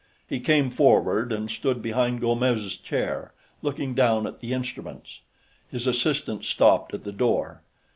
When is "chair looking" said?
2.75-3.93